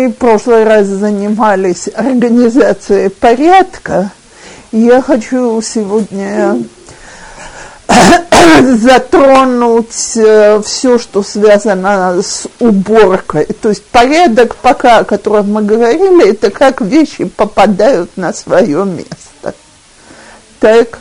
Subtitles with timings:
[0.00, 4.10] мы в прошлый раз занимались организацией порядка,
[4.72, 6.58] я хочу сегодня
[8.62, 13.44] затронуть э, все, что связано с уборкой.
[13.44, 19.54] То есть порядок пока, о котором мы говорили, это как вещи попадают на свое место.
[20.60, 20.98] Так,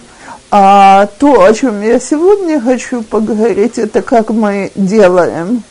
[0.51, 5.63] а то, о чем я сегодня хочу поговорить, это как мы делаем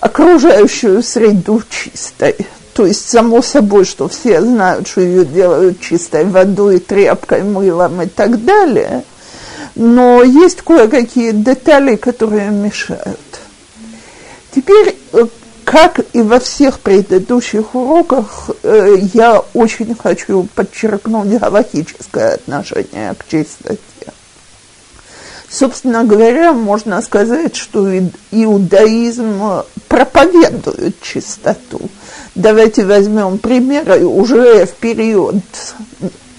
[0.00, 2.46] окружающую среду чистой.
[2.74, 8.06] То есть, само собой, что все знают, что ее делают чистой водой, тряпкой, мылом и
[8.06, 9.04] так далее–
[9.74, 13.18] но есть кое-какие детали, которые мешают.
[14.54, 15.26] Теперь, э,
[15.64, 23.78] как и во всех предыдущих уроках, э, я очень хочу подчеркнуть галактическое отношение к чистоте.
[25.48, 27.86] Собственно говоря, можно сказать, что
[28.30, 31.90] иудаизм проповедует чистоту.
[32.34, 35.36] Давайте возьмем примеры уже в период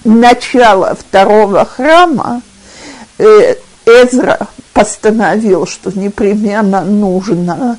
[0.03, 2.41] начала второго храма–
[3.17, 7.77] э, Эзра постановил, что непременно нужно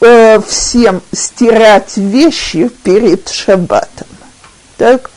[0.00, 4.06] э, всем стирать вещи перед шаббатом.
[4.76, 5.10] Так?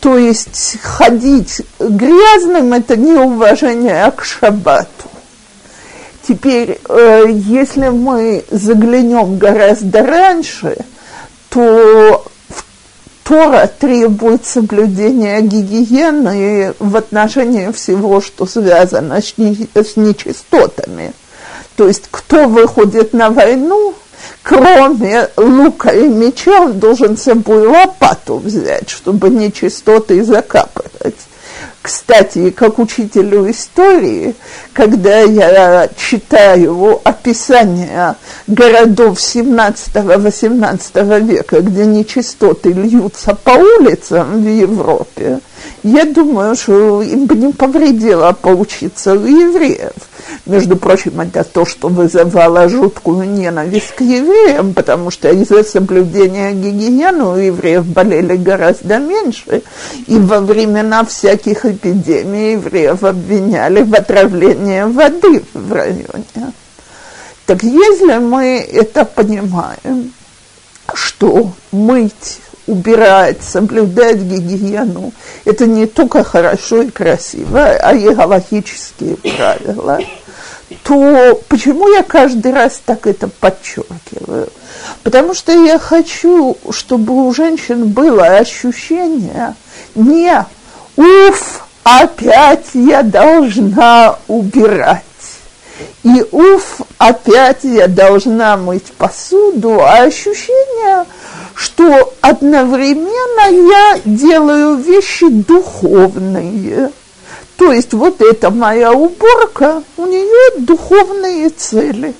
[0.00, 4.88] То есть ходить грязным– это неуважение к шаббату.
[6.26, 10.76] Теперь, э, если мы заглянем гораздо раньше,
[11.56, 12.22] то
[13.24, 21.14] Тора требует соблюдения гигиены в отношении всего, что связано с, не, с нечистотами.
[21.76, 23.94] То есть, кто выходит на войну,
[24.42, 31.16] кроме лука и меча, он должен с собой лопату взять, чтобы нечистоты закапывать.
[31.86, 34.34] Кстати, как учителю истории,
[34.72, 38.16] когда я читаю описание
[38.48, 45.38] городов 17-18 века, где нечистоты льются по улицам в Европе,
[45.84, 49.92] я думаю, что им бы не повредило поучиться у евреев.
[50.44, 57.24] Между прочим, это то, что вызывало жуткую ненависть к евреям, потому что из-за соблюдения гигиены
[57.24, 59.62] у евреев болели гораздо меньше,
[60.06, 66.52] и во времена всяких эпидемий евреев обвиняли в отравлении воды в районе.
[67.46, 70.12] Так если мы это понимаем,
[70.92, 75.12] что мыть убирать, соблюдать гигиену,
[75.44, 80.00] это не только хорошо и красиво, а и галактические правила,
[80.82, 84.48] то почему я каждый раз так это подчеркиваю?
[85.04, 89.54] Потому что я хочу, чтобы у женщин было ощущение
[89.94, 90.44] не
[90.96, 95.02] «Уф, опять я должна убирать»,
[96.02, 101.04] и уф, опять я должна мыть посуду, а ощущение,
[101.54, 106.90] что одновременно я делаю вещи духовные.
[107.56, 112.14] То есть вот эта моя уборка, у нее духовные цели.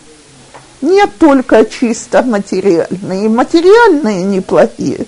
[0.80, 5.06] Не только чисто материальные, материальные неплохие,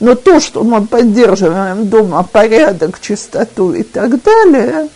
[0.00, 4.88] но то, что мы поддерживаем дома порядок, чистоту и так далее,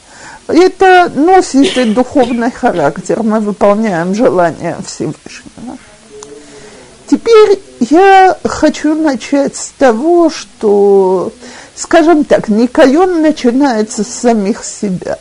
[0.48, 3.22] это носит и духовный характер.
[3.22, 5.76] Мы выполняем желания Всевышнего.
[7.08, 11.32] Теперь я хочу начать с того, что,
[11.74, 15.18] скажем так, Никайон начинается с самих себя.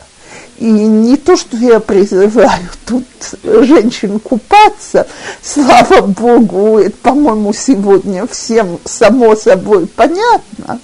[0.62, 3.04] И не то, что я призываю тут
[3.42, 5.08] женщин купаться,
[5.42, 10.78] слава Богу, это, по-моему, сегодня всем само собой понятно,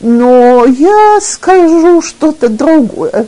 [0.00, 3.26] но я скажу что-то другое.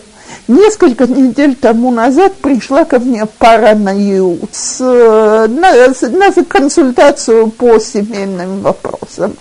[0.48, 5.48] Несколько недель тому назад пришла ко мне пара на ЮЦ, на,
[6.08, 9.36] на консультацию по семейным вопросам.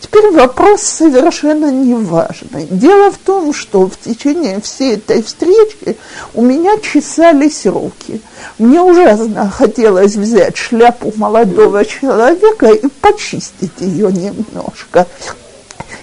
[0.00, 2.66] Теперь вопрос совершенно неважный.
[2.70, 5.98] Дело в том, что в течение всей этой встречи
[6.34, 8.20] у меня чесались руки.
[8.58, 15.06] Мне ужасно хотелось взять шляпу молодого человека и почистить ее немножко.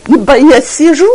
[0.07, 1.11] Ибо я сижу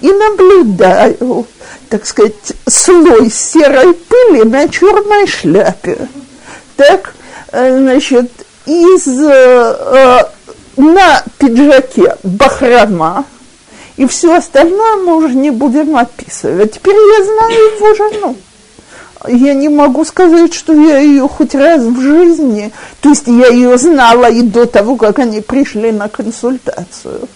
[0.00, 1.46] и наблюдаю,
[1.90, 6.08] так сказать, слой серой пыли на черной шляпе.
[6.76, 7.14] Так,
[7.52, 8.30] э, значит,
[8.64, 10.24] из, э,
[10.76, 13.24] на пиджаке бахрома,
[13.96, 16.74] и все остальное мы уже не будем описывать.
[16.74, 18.36] Теперь я знаю его жену.
[19.28, 23.78] Я не могу сказать, что я ее хоть раз в жизни, то есть я ее
[23.78, 27.28] знала и до того, как они пришли на консультацию.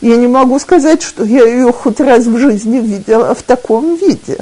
[0.00, 4.38] Я не могу сказать, что я ее хоть раз в жизни видела в таком виде.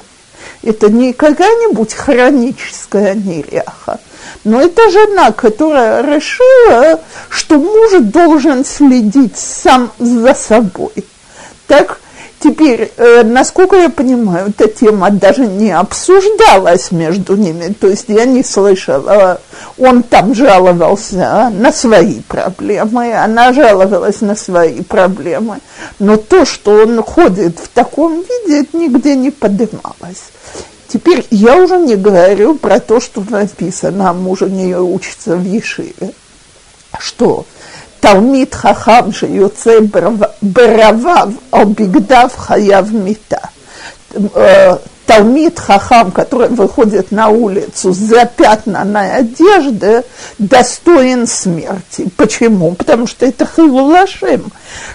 [0.62, 3.99] Это не какая-нибудь хроническая неряха.
[4.45, 11.05] Но это жена, которая решила, что муж должен следить сам за собой.
[11.67, 12.01] Так,
[12.43, 18.25] Теперь, э, насколько я понимаю, эта тема даже не обсуждалась между ними, то есть я
[18.25, 19.43] не слышала,
[19.77, 25.59] он там жаловался на свои проблемы, она жаловалась на свои проблемы,
[25.99, 30.33] но то, что он ходит в таком виде, нигде не поднималось.
[30.93, 35.45] Теперь я уже не говорю про то, что написано, а муж у нее учится в
[35.45, 36.13] Ешиве.
[36.99, 37.47] Что?
[38.01, 43.51] Талмит хахам же юце баравав обигдав хаяв мита.
[44.35, 44.79] Э,
[45.11, 50.05] Талмит Хахам, который выходит на улицу с запятнанной одежды,
[50.39, 52.09] достоин смерти.
[52.17, 52.77] Почему?
[52.77, 54.53] Потому что это Хилулашим.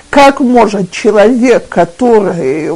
[0.10, 2.72] Как может человек, который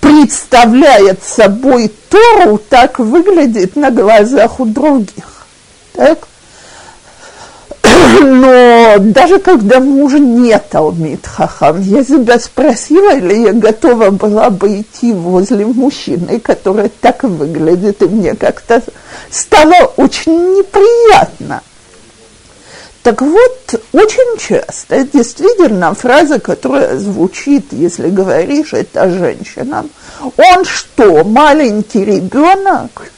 [0.00, 5.46] представляет собой Тору, так выглядит на глазах у других?
[5.92, 6.28] Так?
[8.22, 14.80] Но даже когда муж не Талмит Хахам, я себя спросила, или я готова была бы
[14.80, 18.82] идти возле мужчины, который так выглядит, и мне как-то
[19.30, 21.62] стало очень неприятно.
[23.06, 29.88] Так вот, очень часто действительно фраза, которая звучит, если говоришь это женщинам,
[30.20, 33.12] он что, маленький ребенок?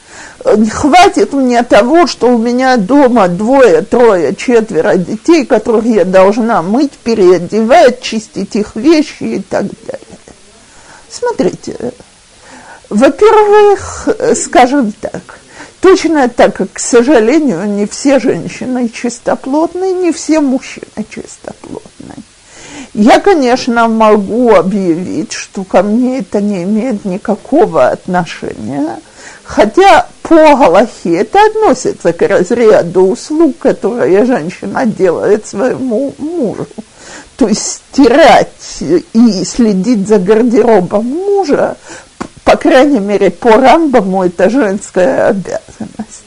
[0.71, 6.93] хватит мне того, что у меня дома двое, трое, четверо детей, которых я должна мыть,
[6.93, 10.19] переодевать, чистить их вещи и так далее.
[11.09, 11.93] Смотрите,
[12.89, 15.38] во-первых, скажем так,
[15.81, 22.17] точно так как, к сожалению, не все женщины чистоплотные, не все мужчины чистоплотные.
[22.93, 28.99] Я, конечно, могу объявить, что ко мне это не имеет никакого отношения,
[29.43, 36.67] хотя по Галахе это относится к разряду услуг, которые женщина делает своему мужу.
[37.35, 38.81] То есть стирать
[39.13, 41.77] и следить за гардеробом мужа,
[42.49, 46.25] по крайней мере, по Рамбаму это женская обязанность.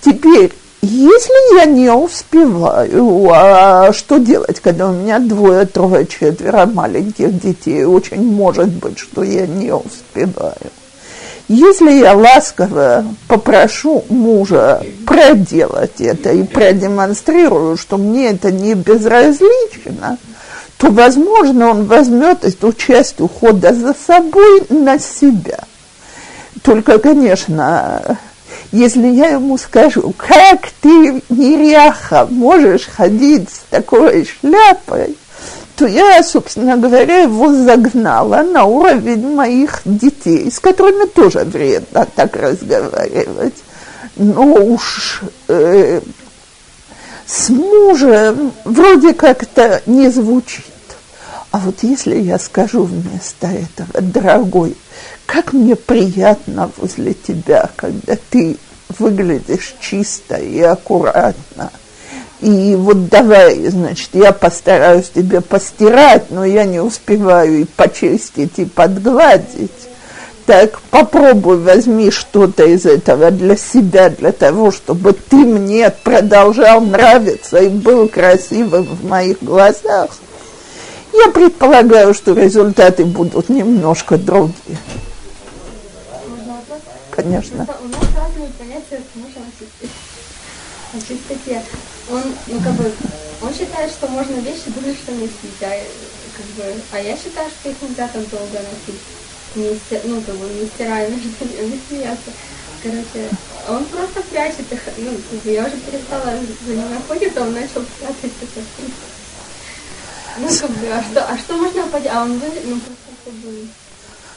[0.00, 7.40] Теперь, если я не успеваю, а что делать, когда у меня двое, трое, четверо маленьких
[7.40, 7.84] детей?
[7.84, 10.56] Очень может быть, что я не успеваю.
[11.46, 20.18] Если я ласково попрошу мужа проделать это и продемонстрирую, что мне это не безразлично,
[20.82, 25.60] то, возможно, он возьмет эту часть ухода за собой на себя.
[26.64, 28.18] Только, конечно,
[28.72, 35.16] если я ему скажу, как ты, неряха, можешь ходить с такой шляпой,
[35.76, 42.34] то я, собственно говоря, его загнала на уровень моих детей, с которыми тоже вредно так
[42.34, 43.54] разговаривать.
[44.16, 46.00] Но уж э,
[47.24, 50.71] с мужем вроде как-то не звучит.
[51.52, 54.76] А вот если я скажу вместо этого, дорогой,
[55.26, 58.56] как мне приятно возле тебя, когда ты
[58.98, 61.70] выглядишь чисто и аккуратно–
[62.42, 68.64] и вот давай, значит, я постараюсь тебе постирать, но я не успеваю и почистить, и
[68.64, 69.70] подгладить.
[70.44, 77.58] Так попробуй, возьми что-то из этого для себя, для того, чтобы ты мне продолжал нравиться
[77.58, 80.10] и был красивым в моих глазах.
[81.12, 84.78] Я предполагаю, что результаты будут немножко другие.
[87.10, 87.66] Конечно.
[90.94, 91.62] У чистоте
[92.10, 92.92] он, ну, как бы,
[93.40, 95.72] он считает, что можно вещи думать, что носить, а,
[96.36, 99.00] как бы, а я считаю, что их нельзя так долго носить.
[99.54, 102.30] Не, ну, как бы, не между ними, смеяться.
[102.82, 103.30] Короче,
[103.68, 105.12] он просто прячет их, ну,
[105.44, 106.36] я уже перестала
[106.66, 108.60] за ним охотиться, он начал прятать это.
[110.38, 112.12] Ну, как бы, а что, а что можно поделать?
[112.14, 113.66] А он, ну, просто как бы...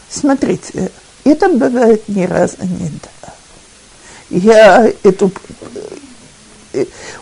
[0.10, 0.92] Смотрите,
[1.24, 3.34] это бывает ни разу не да.
[4.30, 5.32] Я эту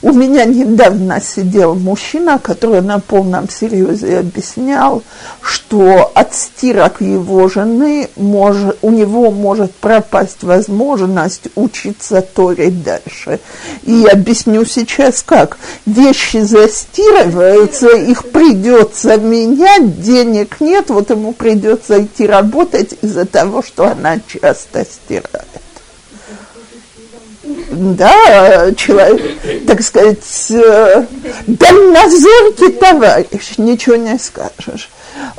[0.01, 5.03] у меня недавно сидел мужчина, который на полном серьезе объяснял,
[5.41, 13.39] что от стирок его жены может, у него может пропасть возможность учиться Торе дальше.
[13.83, 15.57] И объясню сейчас как.
[15.86, 23.86] Вещи застирываются, их придется менять, денег нет, вот ему придется идти работать из-за того, что
[23.86, 25.52] она часто стирает
[27.74, 31.06] да, человек, так сказать, э,
[31.48, 34.89] дальнозоркий товарищ, ничего не скажешь.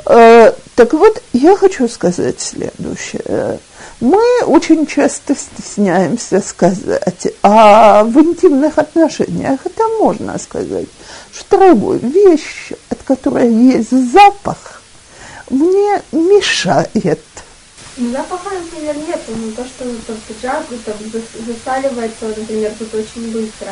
[0.05, 3.59] Э, так вот, я хочу сказать следующее.
[4.01, 10.87] Мы очень часто стесняемся сказать, а в интимных отношениях это можно сказать,
[11.33, 14.81] что, дорогой, вещь, от которой есть запах,
[15.49, 17.21] мне мешает
[17.97, 19.21] ну, запаха, например, нет.
[19.27, 20.95] Ну, то, что там, пиджак там,
[21.47, 23.69] засаливается, например, тут очень быстро.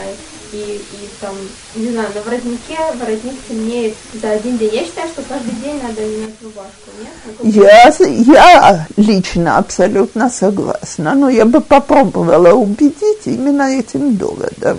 [0.53, 1.36] И, и там,
[1.75, 4.74] не знаю, на воротнике воротник темнеет за один день.
[4.74, 7.38] Я считаю, что каждый день надо менять рубашку, нет?
[7.42, 7.89] Ну, я,
[8.34, 14.77] я лично абсолютно согласна, но я бы попробовала убедить именно этим доводом, да,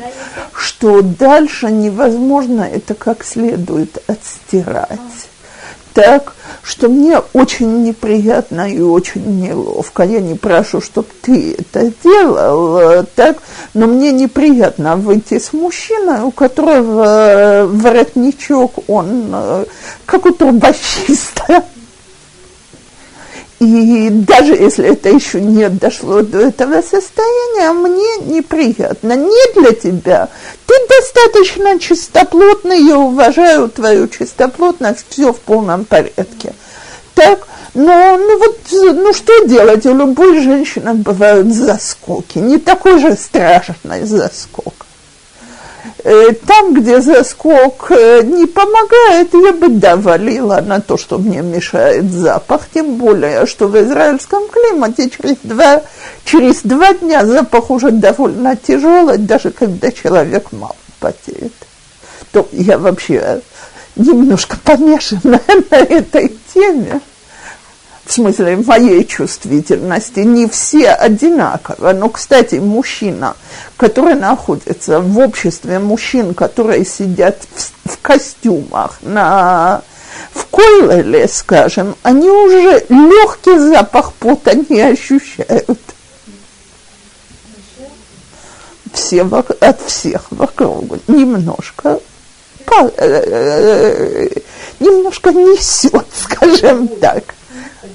[0.57, 4.93] что дальше невозможно это как следует отстирать.
[4.93, 5.34] А
[5.95, 10.03] так, что мне очень неприятно и очень неловко.
[10.03, 13.39] Я не прошу, чтобы ты это делал, так,
[13.73, 19.65] но мне неприятно выйти с мужчиной, у которого воротничок, он э,
[20.05, 21.65] как у трубочиста.
[23.61, 29.15] И даже если это еще не дошло до этого состояния, мне неприятно.
[29.17, 30.29] Не для тебя.
[30.67, 36.53] Ты достаточно чистоплотный, я уважаю твою чистоплотность, все в полном порядке.
[37.15, 39.87] Так, но ну вот, ну что делать?
[39.87, 42.39] У любой женщины бывают заскоки.
[42.39, 44.87] Не такой же страшный заскок.
[46.03, 52.11] Э, там, где заскок э, не помогает, я бы довалила на то, что мне мешает
[52.11, 55.83] запах, тем более, что в израильском климате через два,
[56.25, 61.53] через два дня запах уже довольно тяжелый, даже когда человек мало потеет.
[62.33, 63.43] То я вообще
[63.97, 67.01] немножко помешана на этой теме
[68.07, 71.93] в смысле моей чувствительности, не все одинаково.
[71.93, 73.35] Но, кстати, мужчина,
[73.77, 79.83] который находится в обществе мужчин, которые сидят в, в костюмах на
[80.33, 85.79] в Койлеле, скажем, они уже легкий запах пота не ощущают.
[88.93, 92.01] Все, от всех вокруг немножко
[92.67, 94.29] э, э, э,
[94.79, 97.35] немножко несет, скажем так.
[97.85, 97.87] А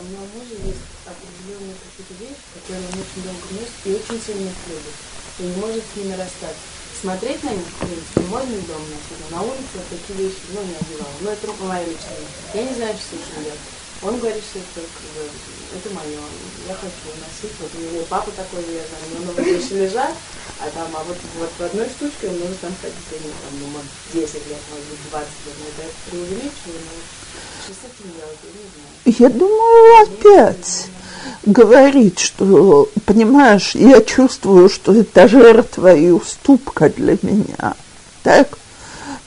[0.00, 4.48] у меня мужа есть определенные какие-то вещи, которые он очень долго носит и очень сильно
[4.48, 4.96] их любит.
[5.36, 6.64] И не может с ними расстаться.
[6.96, 10.64] Смотреть на них, в принципе, можно и дома носить, но на улице такие вещи, ну,
[10.64, 11.12] не одевала.
[11.20, 12.16] Но это моя личная
[12.56, 13.60] Я не знаю, что с делать.
[14.00, 14.88] Он говорит, что это, как
[15.76, 16.16] это мое,
[16.68, 17.52] я хочу носить.
[17.60, 20.16] Вот у него папа такой, знаю, у него вещи лежат,
[20.60, 23.52] а там, а вот, вот в одной штучке он может там ходить, я не там,
[23.60, 26.94] ну, может, 10 лет, может быть, 20 лет, но это преувеличиваю, но
[27.62, 29.18] что с этим делать, я не знаю.
[29.18, 30.88] Я думаю, опять
[31.44, 37.74] говорит, что, понимаешь, я чувствую, что это жертва и уступка для меня,
[38.22, 38.58] так?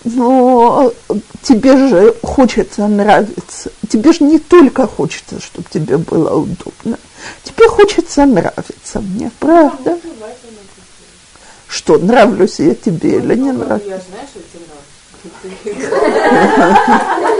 [0.04, 0.94] Но
[1.44, 3.72] тебе же хочется нравиться.
[3.90, 6.98] Тебе же не только хочется, чтобы тебе было удобно.
[7.44, 9.98] Тебе хочется нравиться мне, правда?
[11.70, 13.88] Что, нравлюсь я тебе или не нравлюсь?
[13.88, 14.66] Я знаю, что тебе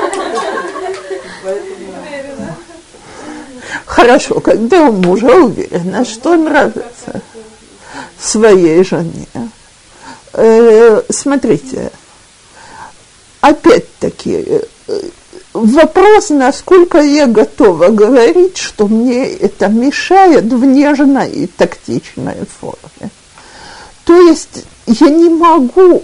[3.86, 7.22] Хорошо, когда у мужа уверена, что нравится
[8.20, 9.26] своей жене.
[10.34, 11.92] Э, смотрите,
[13.42, 15.02] опять-таки, э,
[15.54, 23.09] вопрос, насколько я готова говорить, что мне это мешает в нежной и тактичной форме.
[24.10, 26.02] То есть я не могу,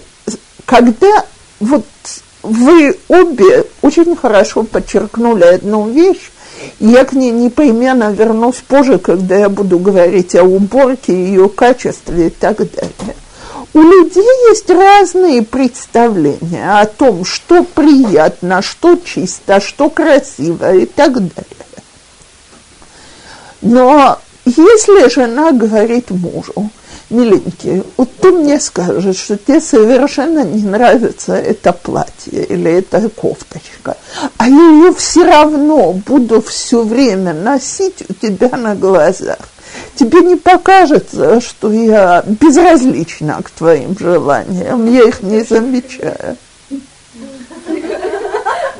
[0.68, 1.26] когда
[1.60, 1.88] вот
[2.44, 6.30] вы обе очень хорошо подчеркнули одну вещь,
[6.80, 12.30] я к ней непременно вернусь позже, когда я буду говорить о уборке, ее качестве и
[12.30, 13.16] так далее.
[13.74, 21.14] У людей есть разные представления о том, что приятно, что чисто, что красиво и так
[21.14, 21.66] далее.
[23.64, 26.70] Но если жена говорит мужу,
[27.16, 33.98] миленький, вот ты мне скажешь, что тебе совершенно не нравится это платье или эта кофточка,
[34.38, 39.40] а я ее все равно буду все время носить у тебя на глазах.
[39.96, 46.38] Тебе не покажется, что я безразлична к твоим желаниям, я их не замечаю.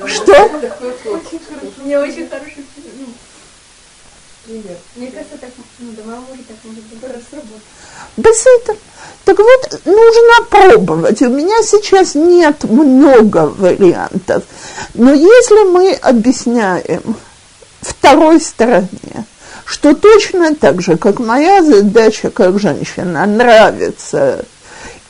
[0.06, 0.50] Что?
[1.84, 2.66] Мне очень хороший
[4.46, 4.78] пример.
[4.96, 5.50] Мне кажется, так,
[5.80, 7.22] ну, дома может так может быть сработать.
[7.32, 7.75] Без
[8.18, 8.78] этого.
[9.26, 11.22] Так вот, нужно пробовать.
[11.24, 14.44] У меня сейчас нет много вариантов.
[14.94, 17.16] Но если мы объясняем
[17.82, 19.26] второй стороне,
[19.66, 24.46] что точно так же, как моя задача как женщина нравится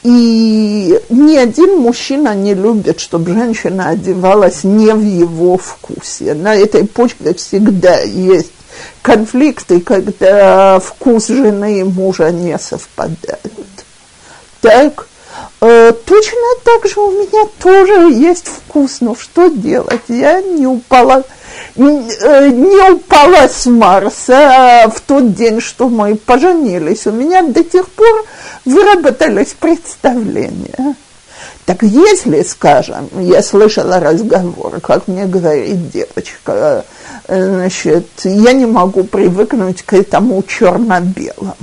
[0.03, 6.35] И ни один мужчина не любит, чтобы женщина одевалась не в его вкусе.
[6.35, 8.54] На этой почве всегда есть
[9.01, 13.41] конфликты, когда вкус жены и мужа не совпадают.
[14.61, 15.07] Так,
[15.61, 20.01] э, точно так же у меня тоже есть вкус, но что делать?
[20.07, 21.23] Я не упала,
[21.75, 27.05] не, э, не упала с Марса в тот день, что мы поженились.
[27.05, 28.25] У меня до тех пор
[28.65, 30.95] выработались представления.
[31.65, 36.85] Так если, скажем, я слышала разговор, как мне говорит девочка,
[37.27, 41.55] значит, я не могу привыкнуть к этому черно-белому.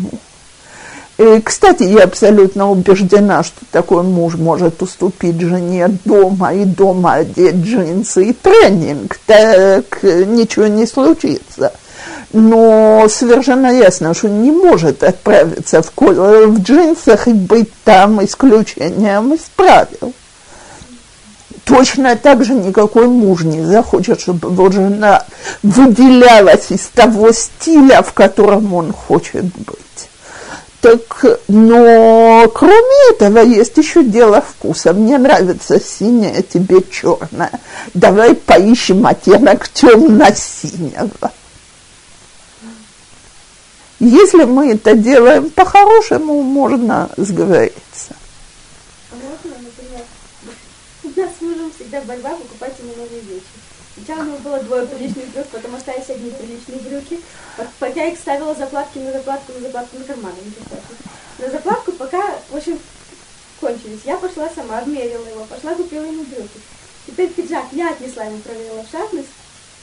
[1.19, 7.57] И, кстати, я абсолютно убеждена, что такой муж может уступить жене дома и дома одеть
[7.57, 11.73] джинсы и тренинг, так ничего не случится.
[12.33, 19.43] Но совершенно ясно, что не может отправиться в, в джинсах и быть там исключением из
[19.55, 20.15] правил.
[21.65, 25.25] Точно так же никакой муж не захочет, чтобы его жена
[25.62, 29.79] выделялась из того стиля, в котором он хочет быть.
[30.81, 34.93] Так, но кроме этого есть еще дело вкуса.
[34.93, 37.53] Мне нравится синее, тебе черное.
[37.95, 41.31] Давай поищем оттенок темно-синего.
[44.03, 48.17] Если мы это делаем по-хорошему, можно сговориться.
[49.13, 50.05] А можно, например,
[51.05, 53.47] у нас с мужем всегда борьба покупать ему новые вещи.
[53.95, 57.21] Сначала у него было двое приличных брюк, потом остались одни приличные брюки.
[57.79, 60.35] Пока я их ставила заплатки на заплатку, на заплатку, на карманы.
[61.39, 62.81] На заплатку пока, в общем,
[63.61, 64.01] кончились.
[64.05, 66.61] Я пошла сама, обмерила его, пошла купила ему брюки.
[67.07, 69.29] Теперь пиджак я отнесла ему, проверила в шахтность,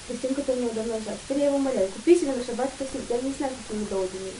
[0.09, 1.13] костюм, который у него давно лежал.
[1.23, 3.01] Теперь я его умоляю, купи себе на шаббат костюм.
[3.09, 4.33] Я не знаю, какие удобные.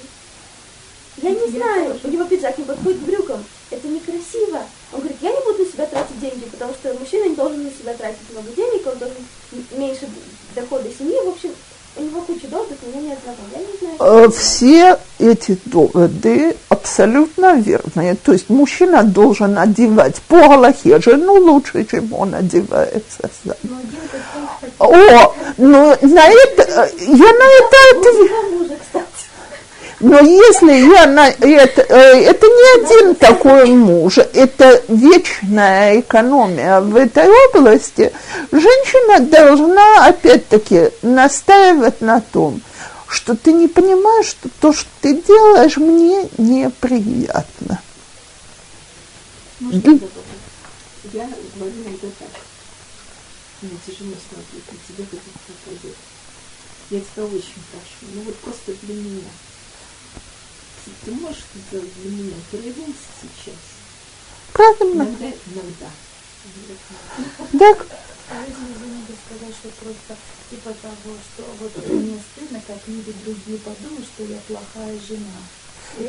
[1.22, 3.44] Я не знаю, у него пиджак не подходит к брюкам.
[3.72, 4.62] Это некрасиво.
[4.94, 7.70] Он говорит, я не буду на себя тратить деньги, потому что мужчина не должен на
[7.70, 9.18] себя тратить много денег, он должен
[9.78, 10.08] меньше
[10.56, 11.18] дохода семьи.
[11.26, 11.52] В общем,
[11.98, 13.52] у него куча доводов, у меня нет знакомых.
[13.54, 14.26] Я не знаю.
[14.26, 18.16] Э, все эти доводы абсолютно верные.
[18.16, 23.56] То есть мужчина должен одевать по Галахе жену лучше, чем он одевается сам.
[24.80, 29.00] О, ну на это, я на это.
[30.02, 36.96] Но если я на это, э, это не один такой муж, это вечная экономия в
[36.96, 38.13] этой области,
[38.50, 42.62] женщина должна опять-таки настаивать на том,
[43.10, 47.82] что ты не понимаешь, что то, что ты делаешь, мне неприятно.
[49.60, 50.00] Можно
[51.12, 52.30] я говорю это так.
[53.62, 55.95] Мне тяжело смотреть на тебя, как это попадет.
[56.91, 59.30] Я тебя очень прошу, ну вот просто для меня
[61.06, 63.56] ты можешь сделать для меня перевес сейчас?
[64.54, 65.04] Правильно.
[65.04, 65.89] Иногда, иногда.
[67.60, 67.86] Так.
[68.32, 70.15] Если извините сказать, что просто
[70.50, 75.39] типа того, что вот мне стыдно, как люди другие подумают, что я плохая жена.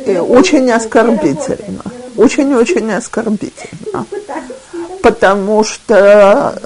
[0.07, 1.83] Э, очень оскорбительно.
[2.17, 4.07] Очень-очень оскорбительно.
[5.03, 6.61] Потому что,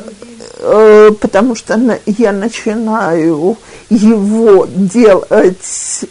[0.58, 3.56] э, потому что я начинаю
[3.90, 6.04] его делать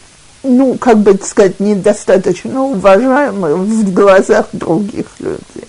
[0.43, 5.67] ну, как бы сказать, недостаточно уважаемым в глазах других людей.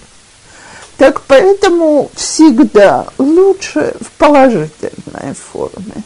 [0.98, 6.02] Так поэтому всегда лучше в положительной форме.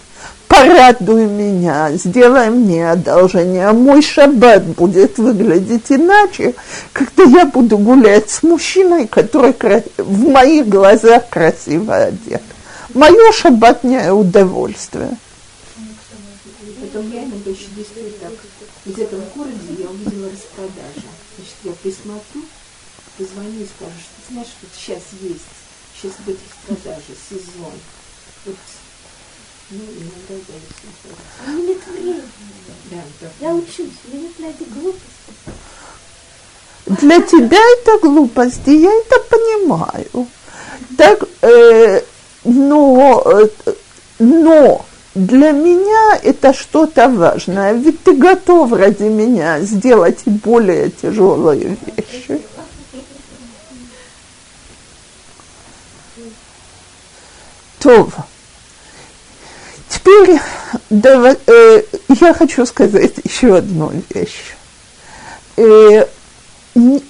[0.49, 3.71] Порадуй меня, сделай мне одолжение.
[3.73, 6.55] Мой шаббат будет выглядеть иначе,
[6.93, 9.55] когда я буду гулять с мужчиной, который
[9.99, 12.43] в моих глазах красиво одет.
[12.95, 15.17] Мое шаббатное удовольствие.
[16.83, 18.33] Это я иногда еще действую так
[18.89, 21.09] где-то в городе я увидела распродажа.
[21.37, 22.43] Значит, я присмотрю,
[23.19, 25.43] позвоню и скажу, что знаешь, вот сейчас есть,
[25.95, 26.39] сейчас будет
[26.69, 27.73] распродажа, сезон.
[28.45, 28.57] Вот,
[29.71, 30.83] ну, иногда удается.
[31.47, 32.23] А мне это время.
[32.91, 33.29] Да, да.
[33.41, 35.03] Я учусь, мне для этой глупости.
[36.87, 40.29] Для тебя это глупости, я это понимаю.
[40.97, 42.03] Так, э,
[42.45, 43.73] но, э,
[44.19, 52.41] но для меня это что-то важное, ведь ты готов ради меня сделать более тяжелые вещи.
[57.79, 58.11] То,
[59.89, 60.41] теперь
[60.91, 61.83] давай, э,
[62.21, 64.57] я хочу сказать еще одну вещь.
[65.57, 66.07] Э,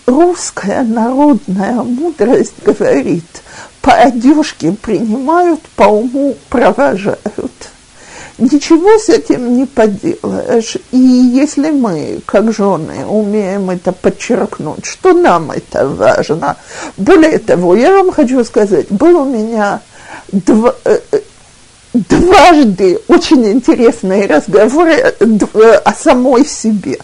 [0.07, 3.43] русская народная мудрость говорит,
[3.81, 7.71] по одежке принимают, по уму провожают.
[8.39, 10.77] Ничего с этим не поделаешь.
[10.93, 16.57] И если мы, как жены, умеем это подчеркнуть, что нам это важно.
[16.97, 19.81] Более того, я вам хочу сказать, был у меня
[20.31, 21.21] дв, э, э,
[21.95, 25.15] дважды очень интересные разговоры
[25.85, 26.99] о самой себе.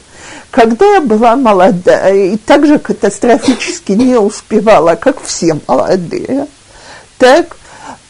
[0.52, 6.46] Когда я была молодая и также катастрофически не успевала, как все молодые,
[7.18, 7.56] так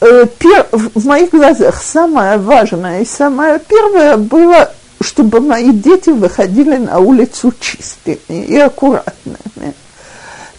[0.05, 6.77] Э, пер, в моих глазах самое важное и самое первое было, чтобы мои дети выходили
[6.77, 9.73] на улицу чистыми и аккуратными.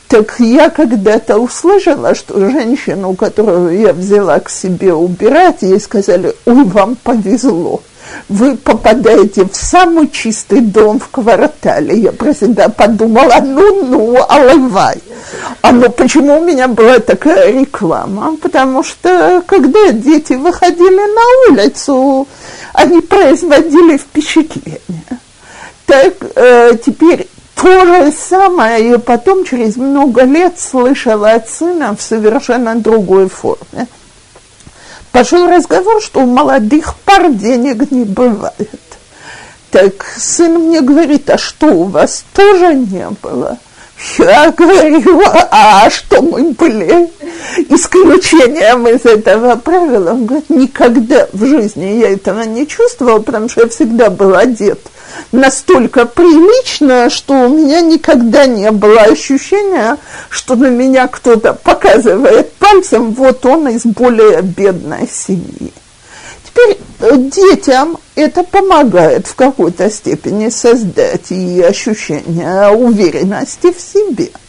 [0.08, 6.64] Так я когда-то услышала, что женщину, которую я взяла к себе убирать, ей сказали, ой,
[6.64, 7.82] вам повезло
[8.28, 11.98] вы попадаете в самый чистый дом в квартале.
[11.98, 15.02] Я про себя подумала, ну-ну, алывай.
[15.62, 18.36] А ну почему у меня была такая реклама?
[18.40, 22.26] Потому что когда дети выходили на улицу,
[22.72, 24.80] они производили впечатление.
[25.86, 32.02] Так э, теперь то же самое я потом через много лет слышала от сына в
[32.02, 33.86] совершенно другой форме
[35.16, 38.68] пошел разговор, что у молодых пар денег не бывает.
[39.70, 43.56] Так сын мне говорит, а что, у вас тоже не было?
[44.18, 47.08] Я говорю, а что мы были
[47.70, 50.10] исключением из этого правила?
[50.10, 54.80] Он говорит, никогда в жизни я этого не чувствовал, потому что я всегда был одет
[55.32, 59.98] настолько прилично, что у меня никогда не было ощущения,
[60.30, 65.72] что на меня кто-то показывает пальцем, вот он из более бедной семьи.
[66.44, 74.30] Теперь э, детям это помогает в какой-то степени создать и ощущение уверенности в себе–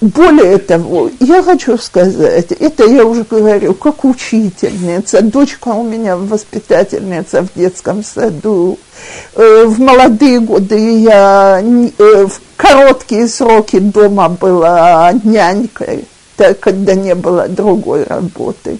[0.00, 7.42] более того, я хочу сказать, это я уже говорю, как учительница, дочка у меня воспитательница
[7.42, 8.78] в детском саду.
[9.34, 17.14] Э, в молодые годы я э, в короткие сроки дома была нянькой, так, когда не
[17.14, 18.78] было другой работы.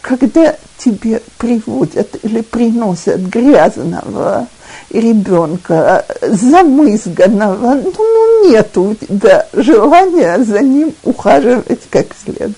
[0.00, 4.48] Когда тебе приводят или приносят грязного,
[4.90, 12.56] ребенка замызганного, ну, ну нет у тебя желания за ним ухаживать как следует.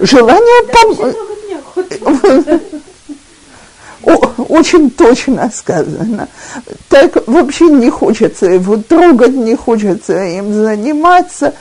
[0.00, 1.14] Желание помочь.
[4.48, 6.28] Очень точно сказано.
[6.88, 11.54] Так вообще не хочется его трогать, не хочется им заниматься.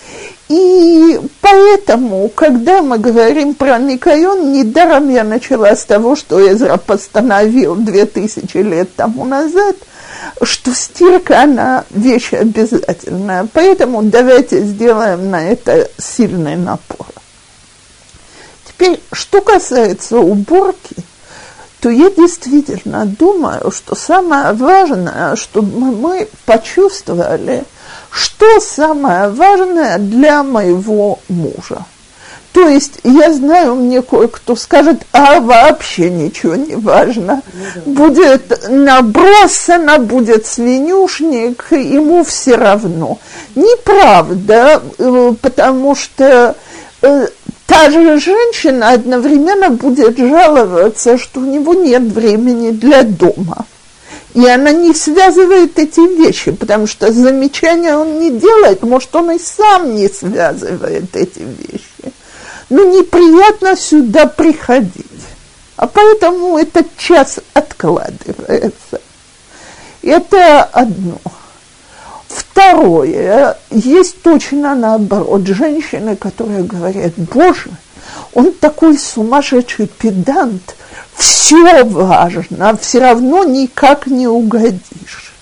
[0.49, 7.75] И поэтому, когда мы говорим про Никайон, недаром я начала с того, что Эзра постановил
[7.75, 9.75] две тысячи лет тому назад,
[10.41, 13.47] что стирка, она вещь обязательная.
[13.53, 17.07] Поэтому давайте сделаем на это сильный напор.
[18.67, 20.95] Теперь, что касается уборки,
[21.79, 27.65] то я действительно думаю, что самое важное, чтобы мы почувствовали,
[28.13, 31.85] что самое важное для моего мужа.
[32.51, 37.41] То есть я знаю, мне кое-кто скажет, а вообще ничего не важно.
[37.87, 43.17] Будет набросано, будет свинюшник, ему все равно.
[43.55, 46.55] Неправда, э, потому что
[47.01, 47.27] э,
[47.65, 53.65] та же женщина одновременно будет жаловаться, что у него нет времени для дома.
[54.33, 59.39] И она не связывает эти вещи, потому что замечания он не делает, может, он и
[59.39, 62.13] сам не связывает эти вещи.
[62.69, 65.05] Но неприятно сюда приходить.
[65.75, 69.01] А поэтому этот час откладывается.
[70.01, 71.19] Это одно.
[72.27, 77.69] Второе, есть точно наоборот женщины, которые говорят, боже,
[78.33, 80.75] он такой сумасшедший педант,
[81.15, 85.33] все важно, все равно никак не угодишь.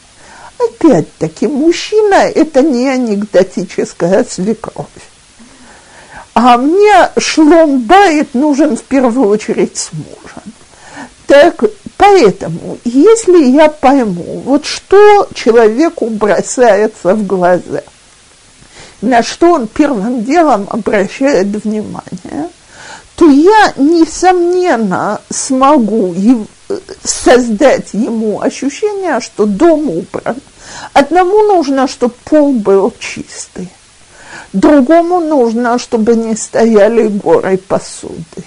[0.59, 4.87] Опять-таки, мужчина– это не анекдотическая свекровь.
[6.33, 10.53] А мне шлом бает нужен в первую очередь с мужем.
[11.27, 11.63] Так,
[11.97, 17.83] поэтому, если я пойму, вот что человеку бросается в глаза,
[19.01, 22.49] на что он первым делом обращает внимание–
[23.21, 26.15] то я, несомненно, смогу
[27.03, 30.37] создать ему ощущение, что дом убран.
[30.93, 33.69] Одному нужно, чтобы пол был чистый.
[34.53, 38.43] Другому нужно, чтобы не стояли горы посуды.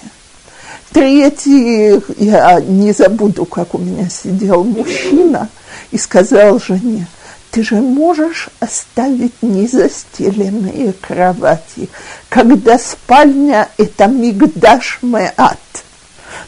[0.90, 5.50] Третий, я не забуду, как у меня сидел мужчина
[5.92, 7.06] и сказал жене,
[7.54, 11.88] ты же можешь оставить незастеленные кровати,
[12.28, 15.60] когда спальня– это мигдаш меат.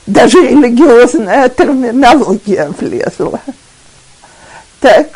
[0.08, 3.40] Даже религиозная терминология влезла.
[4.80, 5.06] Так,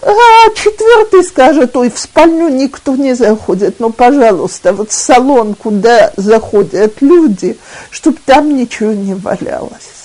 [0.00, 6.12] а четвертый скажет, ой, в спальню никто не заходит, ну, пожалуйста, вот в салон, куда
[6.16, 7.58] заходят люди,
[7.90, 10.03] чтобы там ничего не валялось.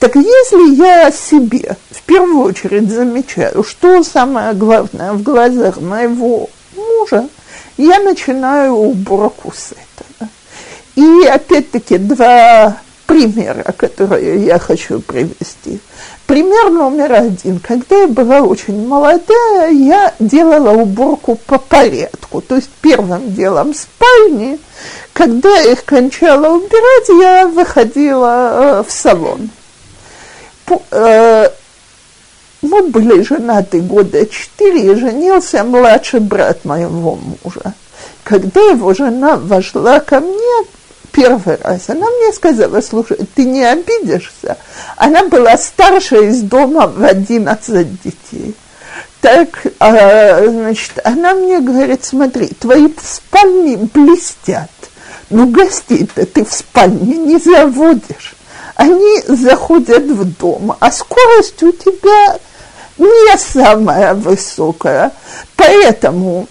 [0.00, 7.28] Так если я себе в первую очередь замечаю, что самое главное в глазах моего мужа,
[7.76, 10.30] я начинаю уборку с этого.
[10.96, 15.80] И опять-таки два примера, которые я хочу привести.
[16.26, 17.58] Пример номер один.
[17.58, 22.40] Когда я была очень молодая, я делала уборку по порядку.
[22.40, 24.58] То есть первым делом спальни,
[25.12, 29.50] когда их кончала убирать, я выходила э, в салон.
[30.90, 31.48] Э,
[32.62, 37.74] мы были женаты года четыре, и женился младший брат моего мужа.
[38.22, 40.66] Когда его жена вошла ко мне
[41.10, 44.58] первый раз, она мне сказала, слушай, ты не обидишься?
[44.96, 48.54] Она была старшая из дома в 11 детей.
[49.20, 54.70] Так, а, значит, она мне говорит, смотри, твои спальни блестят,
[55.28, 58.34] ну гостей-то ты в спальне не заводишь
[58.80, 62.38] они заходят в дом, а скорость у тебя
[62.96, 65.12] не самая высокая.
[65.54, 66.48] Поэтому,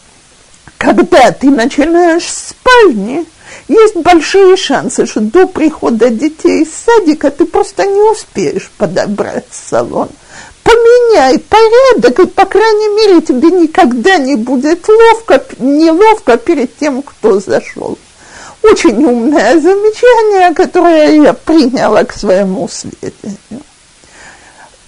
[0.78, 3.26] когда ты начинаешь в спальне,
[3.68, 10.10] есть большие шансы, что до прихода детей из садика ты просто не успеешь подобрать салон.
[10.62, 17.40] Поменяй порядок, и, по крайней мере, тебе никогда не будет ловко, неловко перед тем, кто
[17.40, 17.98] зашел
[18.64, 23.64] очень умное замечание, которое я приняла к своему сведению.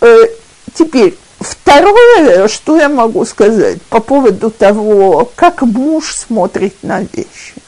[0.01, 0.15] Э,
[0.73, 7.60] теперь, второе, что я могу сказать по поводу того, как муж смотрит на вещи.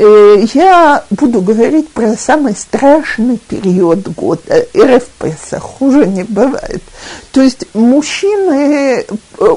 [0.00, 6.84] Э, я буду говорить про самый страшный период года, РФ Песах, хуже не бывает.
[7.32, 9.04] То есть мужчины, э,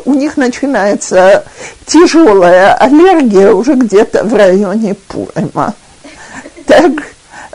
[0.06, 1.46] у них начинается
[1.86, 5.76] тяжелая аллергия уже где-то в районе Пурима.
[6.66, 6.92] Так,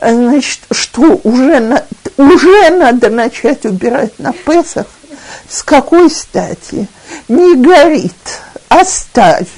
[0.01, 1.83] значит, что уже, на,
[2.17, 4.87] уже надо начать убирать на Песах?
[5.49, 6.87] С какой стати?
[7.27, 8.13] Не горит,
[8.69, 9.49] оставь.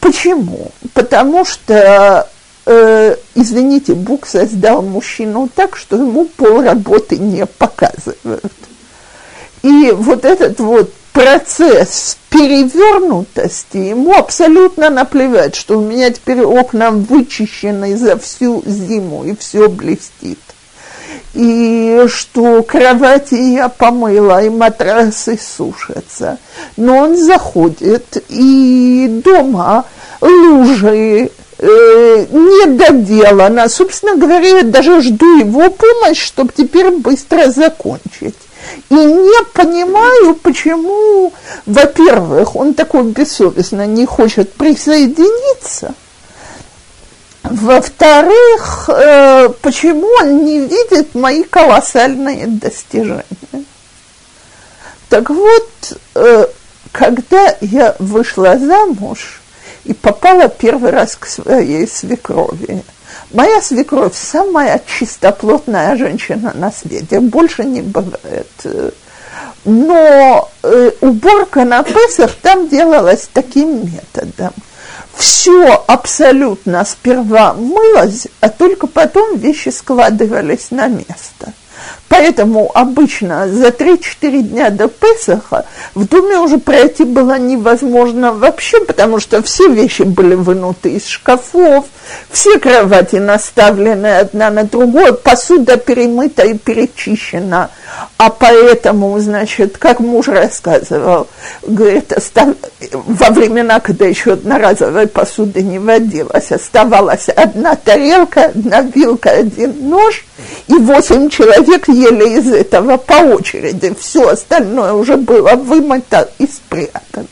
[0.00, 0.70] Почему?
[0.92, 2.28] Потому что
[2.66, 8.52] э, извините, Бог создал мужчину так, что ему пол работы не показывают.
[9.62, 17.96] И вот этот вот процесс перевернутости, ему абсолютно наплевать, что у меня теперь окна вычищены
[17.96, 20.40] за всю зиму и все блестит.
[21.32, 26.38] И что кровати я помыла, и матрасы сушатся.
[26.76, 29.84] Но он заходит, и дома
[30.20, 33.68] лужи, э, недоделано.
[33.68, 38.36] Собственно говоря, я даже жду его помощь, чтобы теперь быстро закончить.
[38.90, 41.32] И не понимаю, почему,
[41.66, 45.94] во-первых, он такой бессовестно не хочет присоединиться,
[47.42, 53.24] во-вторых, э, почему он не видит мои колоссальные достижения.
[55.10, 55.68] Так вот,
[56.14, 56.46] э,
[56.90, 59.42] когда я вышла замуж,
[59.84, 62.82] и попала первый раз к своей свекрови.
[63.32, 68.48] Моя свекровь самая чистоплотная женщина на свете, больше не бывает.
[69.64, 74.52] Но э, уборка на Песах там делалась таким методом.
[75.16, 81.52] Все абсолютно сперва мылось, а только потом вещи складывались на место–
[82.08, 85.64] Поэтому обычно за 3-4 дня до Песаха
[85.94, 91.86] в доме уже пройти было невозможно вообще, потому что все вещи были вынуты из шкафов,
[92.30, 97.70] все кровати наставлены одна на другую, посуда перемыта и перечищена.
[98.16, 101.28] А поэтому, значит, как муж рассказывал,
[101.62, 102.48] говорит, остав...
[102.90, 110.24] во времена, когда еще одноразовой посуды не водилось, оставалась одна тарелка, одна вилка, один нож,
[110.66, 113.94] и восемь человек ели из этого по очереди.
[113.98, 117.28] Все остальное уже было вымыто и спрятано.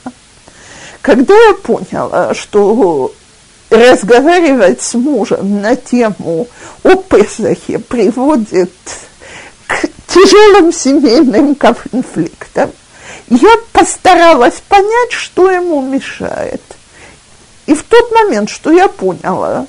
[1.00, 3.12] Когда я поняла, что
[3.70, 6.46] разговаривать с мужем на тему
[6.84, 8.72] о Песахе приводит
[9.66, 12.70] к тяжелым семейным конфликтам,
[13.28, 16.62] я постаралась понять, что ему мешает.
[17.66, 19.66] И в тот момент, что я поняла,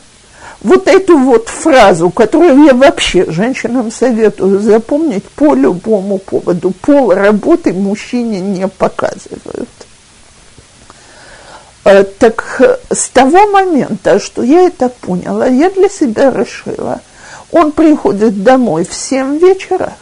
[0.63, 7.73] вот эту вот фразу, которую я вообще женщинам советую запомнить по любому поводу, пол работы
[7.73, 9.69] мужчине не показывают–
[11.86, 17.02] Э, так с того момента, что я это поняла, я для себя решила,
[17.52, 19.93] он приходит домой в 7 вечера,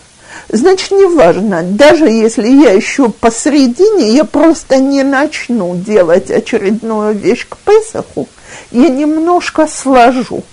[0.50, 7.58] значит, неважно, даже если я еще посередине, я просто не начну делать очередную вещь к
[7.58, 8.28] Песаху,
[8.69, 10.43] я немножко сложу.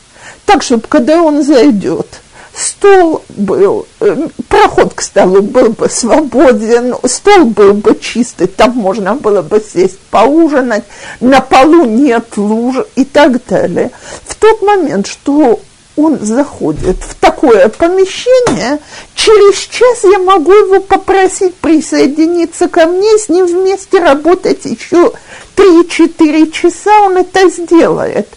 [0.48, 2.06] Так, чтобы когда он зайдет,
[2.54, 9.14] стол был, э, проход к столу был бы свободен, стол был бы чистый, там можно
[9.14, 10.84] было бы сесть поужинать,
[11.20, 13.90] на полу нет луж и так далее.
[14.26, 15.60] В тот момент, что
[15.96, 18.78] он заходит в такое помещение,
[19.14, 25.12] через час я могу его попросить присоединиться ко мне, с ним вместе работать еще
[25.56, 28.28] 3-4 часа, он это сделает.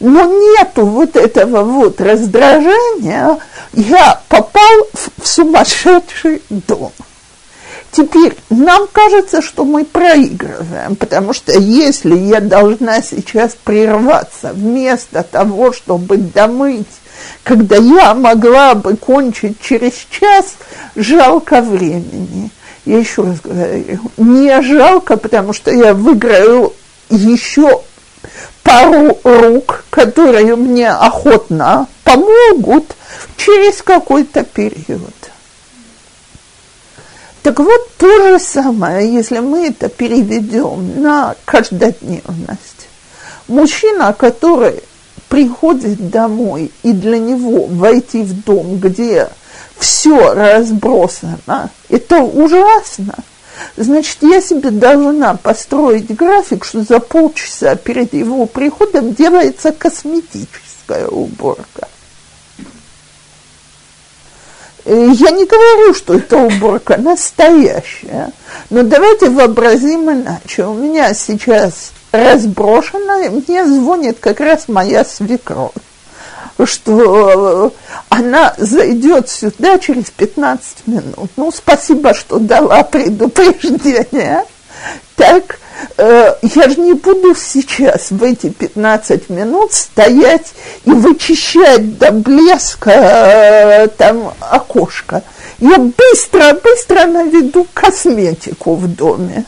[0.00, 3.38] Но нету вот этого вот раздражения,
[3.72, 6.92] я попал в, сумасшедший дом.
[7.92, 15.72] Теперь нам кажется, что мы проигрываем, потому что если я должна сейчас прерваться вместо того,
[15.72, 16.86] чтобы домыть
[17.42, 20.56] когда я могла бы кончить через час,
[20.94, 22.50] жалко времени.
[22.84, 26.72] Я еще раз говорю, не жалко, потому что я выиграю
[27.10, 27.82] еще
[28.66, 32.96] пару рук, которые мне охотно помогут
[33.36, 35.14] через какой-то период.
[37.42, 42.88] Так вот, то же самое, если мы это переведем на каждодневность.
[43.46, 44.82] Мужчина, который
[45.28, 49.28] приходит домой, и для него войти в дом, где
[49.78, 53.14] все разбросано, это ужасно.
[53.76, 61.88] Значит, я себе должна построить график, что за полчаса перед его приходом делается косметическая уборка.
[64.86, 68.30] Я не говорю, что это уборка настоящая,
[68.70, 70.64] но давайте вообразим иначе.
[70.64, 75.72] У меня сейчас разброшена, мне звонит как раз моя свекровь,
[76.64, 77.72] что
[78.08, 81.30] она зайдет сюда через 15 минут.
[81.36, 84.44] Ну, спасибо, что дала предупреждение.
[85.16, 85.58] Так,
[85.96, 90.52] э, я же не буду сейчас в эти 15 минут стоять
[90.84, 95.22] и вычищать до блеска э, там окошко.
[95.58, 99.44] Я быстро-быстро наведу косметику в доме.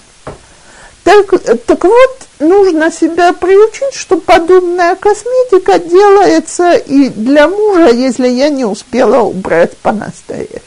[1.09, 8.51] Так, так вот, нужно себя приучить, что подобная косметика делается и для мужа, если я
[8.51, 10.61] не успела убрать по-настоящему.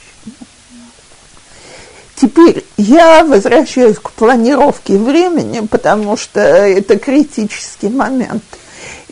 [2.15, 8.41] Теперь я возвращаюсь к планировке времени, потому что это критический момент.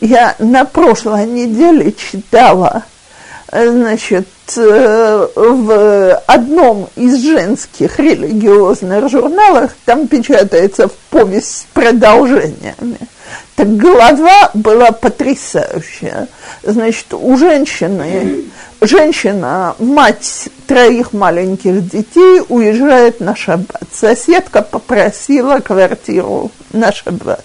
[0.00, 2.82] Я на прошлой неделе читала,
[3.52, 12.98] значит, Э, в одном из женских религиозных журналах, там печатается в повесть с продолжениями.
[13.54, 16.26] Так голова была потрясающая.
[16.62, 18.44] Значит, у женщины,
[18.80, 23.84] женщина, мать троих маленьких детей, уезжает на шаббат.
[23.92, 27.44] Соседка попросила квартиру на шаббат.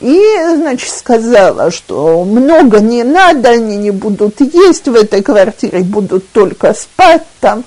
[0.00, 0.20] И,
[0.56, 6.74] значит, сказала, что много не надо, они не будут есть в этой квартире, будут только
[6.74, 7.64] спать там.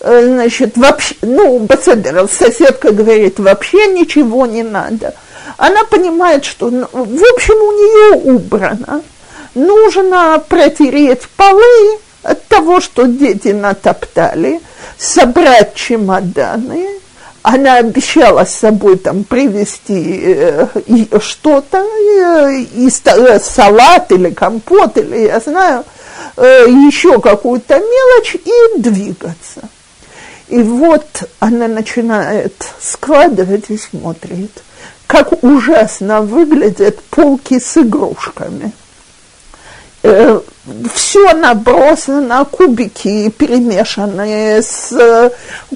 [0.00, 5.14] Э, значит, вообще, ну, Бацедер, соседка говорит, вообще ничего не надо.
[5.56, 9.02] Она понимает, что, ну, в общем, у нее убрано.
[9.54, 14.60] Нужно протереть полы от того, что дети натоптали,
[14.98, 16.88] собрать чемоданы,
[17.42, 20.66] она обещала с собой там привезти э,
[21.20, 25.84] что-то, э, и, э, салат или компот, или я знаю,
[26.36, 29.62] э, еще какую-то мелочь и двигаться.
[30.48, 34.62] И вот она начинает складывать и смотрит,
[35.06, 38.72] как ужасно выглядят полки с игрушками.
[40.02, 40.40] Э,
[40.94, 45.30] все набросано, кубики перемешанные с э,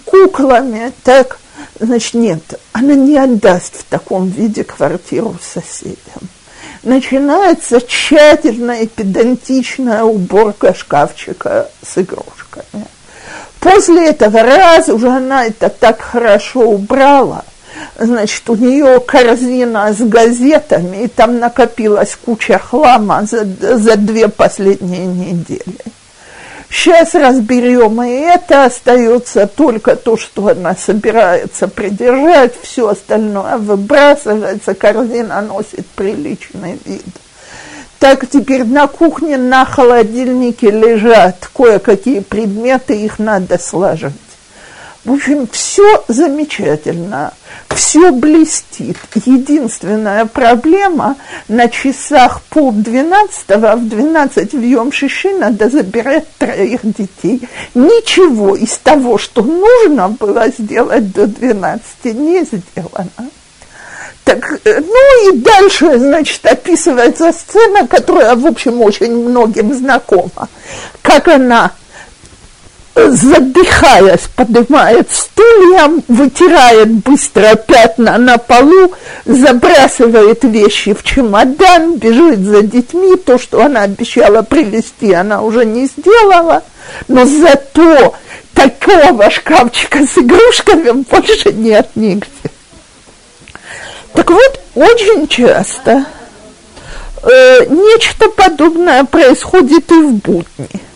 [0.05, 1.38] куклами, так
[1.79, 6.29] Значит, нет, она не отдаст в таком виде квартиру соседям.
[6.83, 12.87] Начинается тщательная педантичная уборка шкафчика с игрушками.
[13.59, 17.45] После этого раз уже она это так хорошо убрала,
[17.99, 23.45] значит, у нее корзина с газетами, и там накопилась куча хлама за,
[23.79, 25.79] за две последние недели.
[26.70, 35.41] Сейчас разберем и это, остается только то, что она собирается придержать, все остальное выбрасывается, корзина
[35.43, 37.05] носит приличный вид.
[38.01, 44.12] Так теперь на кухне, на холодильнике лежат кое-какие предметы, их надо сложить.
[45.05, 47.34] В общем, все замечательно,
[47.68, 48.96] все блестит.
[49.26, 57.46] Единственная проблема на часах пол двенадцатого, в двенадцать в Йом Шиши надо забирать троих детей.
[57.74, 63.28] Ничего из того, что нужно было сделать до двенадцати, не сделано.
[64.24, 70.48] Так, э, ну и дальше, значит, описывается сцена, которая, в общем, очень многим знакома.
[71.02, 71.72] Как она
[72.95, 78.92] задыхаясь, поднимает стульям, вытирает быстро пятна на полу,
[79.24, 83.16] забрасывает вещи в чемодан, бежит за детьми.
[83.16, 86.62] То, что она обещала привезти, она уже не сделала.
[87.09, 88.14] Но зато
[88.55, 92.28] такого шкафчика с игрушками больше нет нигде.
[94.12, 96.05] Так вот, очень часто
[97.22, 100.93] э, нечто подобное происходит и в будни.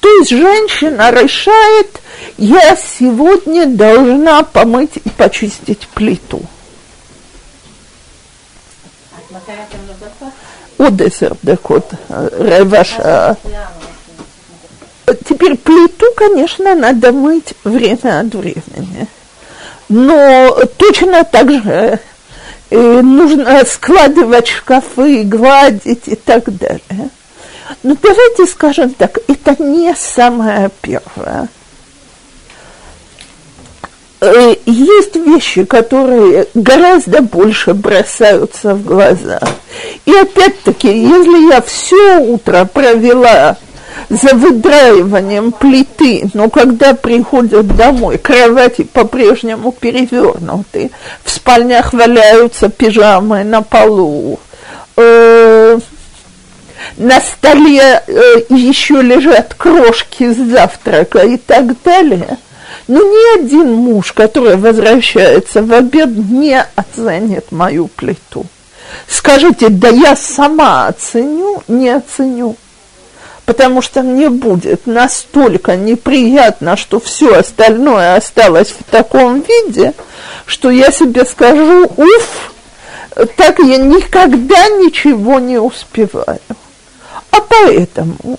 [0.00, 2.00] То есть женщина решает,
[2.38, 6.42] я сегодня должна помыть и почистить плиту.
[10.78, 13.36] О, десерт декот, реваша.
[15.28, 19.06] Теперь плиту, конечно, надо мыть время от времени.
[19.88, 22.00] Но точно так же
[22.70, 27.10] э, нужно складывать шкафы, гладить и так далее.
[27.82, 31.48] Но давайте скажем так, это не самое первое.
[34.20, 39.40] Э, есть вещи, которые гораздо больше бросаются в глаза.
[40.06, 43.56] И опять-таки, если я все утро провела
[44.08, 50.90] за выдраиванием плиты, но когда приходят домой, кровати по-прежнему перевернуты,
[51.24, 54.40] в спальнях валяются пижамы на полу,
[54.96, 55.78] э,
[56.96, 62.38] на столе э, еще лежат крошки с завтрака и так далее.
[62.88, 68.46] Но ни один муж, который возвращается в обед, не оценит мою плиту.
[69.08, 72.56] Скажите, да я сама оценю, не оценю.
[73.44, 79.92] Потому что мне будет настолько неприятно, что все остальное осталось в таком виде,
[80.46, 82.52] что я себе скажу, уф,
[83.36, 86.40] так я никогда ничего не успеваю.
[87.30, 88.38] А поэтому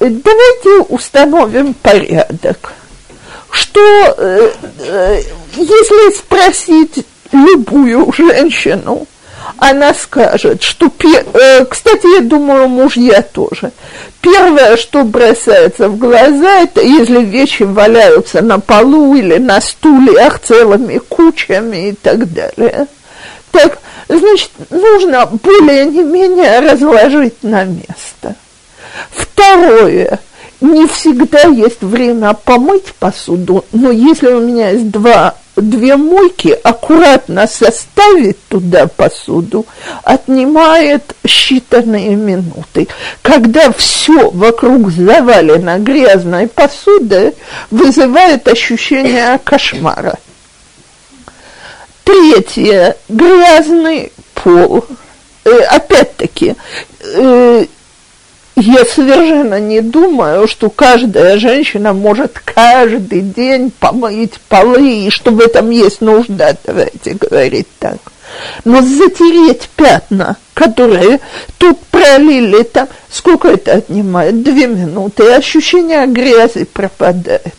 [0.00, 2.72] давайте установим порядок,
[3.50, 3.80] что
[4.18, 5.22] э, э,
[5.56, 9.06] если спросить любую женщину,
[9.58, 13.72] она скажет, что, э, кстати, я думаю, мужья тоже.
[14.20, 20.98] Первое, что бросается в глаза, это если вещи валяются на полу или на стульях целыми
[20.98, 22.86] кучами и так далее.
[23.52, 23.78] Так
[24.08, 28.34] значит, нужно более не менее разложить на место.
[29.10, 30.18] Второе,
[30.60, 37.46] не всегда есть время помыть посуду, но если у меня есть два, две мойки, аккуратно
[37.46, 39.66] составить туда посуду
[40.02, 42.88] отнимает считанные минуты.
[43.22, 47.34] Когда все вокруг завалено грязной посудой,
[47.70, 50.18] вызывает ощущение кошмара.
[52.04, 52.96] Третье.
[53.08, 54.84] Грязный пол.
[55.44, 56.54] Э, опять-таки,
[57.00, 57.66] э,
[58.56, 65.40] я совершенно не думаю, что каждая женщина может каждый день помыть полы, и что в
[65.40, 67.96] этом есть нужда, давайте говорить так.
[68.64, 71.20] Но затереть пятна, которые
[71.58, 74.42] тут пролили, там, сколько это отнимает?
[74.42, 77.54] Две минуты, и ощущение грязи пропадает.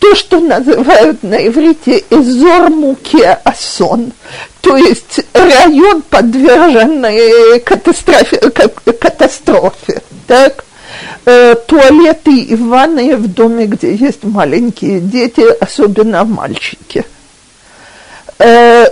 [0.00, 4.12] То, что называют на иврите «эзор муке асон»,
[4.60, 8.38] то есть район, подверженный катастрофе,
[8.98, 10.64] катастрофе так?
[11.24, 17.04] Э, туалеты и ванны в доме, где есть маленькие дети, особенно мальчики.
[18.38, 18.86] Э,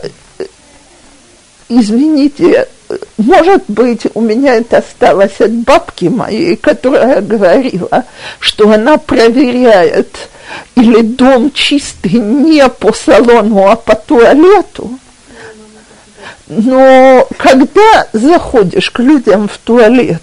[1.68, 2.68] извините,
[3.16, 8.04] может быть, у меня это осталось от бабки моей, которая говорила,
[8.38, 10.28] что она проверяет
[10.74, 14.98] или дом чистый не по салону, а по туалету.
[16.46, 20.22] Но когда заходишь к людям в туалет,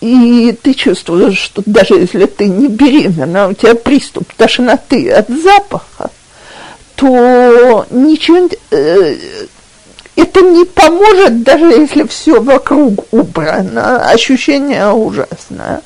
[0.00, 6.10] и ты чувствуешь, что даже если ты не беременна, у тебя приступ тошноты от запаха,
[6.96, 9.16] то ничего, э,
[10.16, 15.80] это не поможет, даже если все вокруг убрано, ощущение ужасное.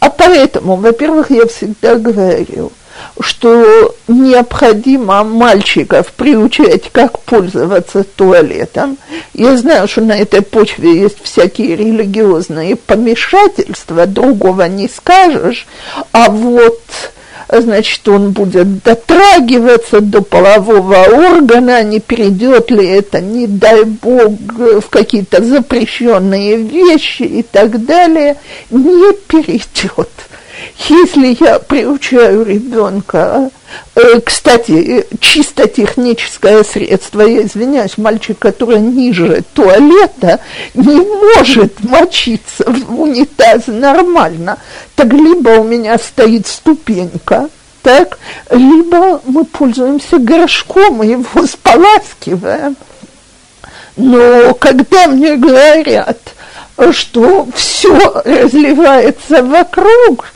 [0.00, 2.72] А поэтому, во-первых, я всегда говорю,
[3.20, 8.98] что необходимо мальчиков приучать, как пользоваться туалетом.
[9.32, 15.66] Я знаю, что на этой почве есть всякие религиозные помешательства, другого не скажешь,
[16.12, 16.80] а вот
[17.52, 24.32] значит, он будет дотрагиваться до полового органа, не перейдет ли это, не дай бог,
[24.80, 28.36] в какие-то запрещенные вещи и так далее,
[28.70, 30.08] не перейдет.
[30.88, 33.50] Если я приучаю ребенка,
[33.94, 40.40] э, кстати, чисто техническое средство, я извиняюсь, мальчик, который ниже туалета,
[40.74, 44.58] не может мочиться в унитаз нормально,
[44.96, 47.48] так либо у меня стоит ступенька,
[47.82, 48.18] так,
[48.50, 52.76] либо мы пользуемся горшком и его споласкиваем.
[53.96, 56.18] Но когда мне говорят,
[56.92, 60.32] что все разливается вокруг,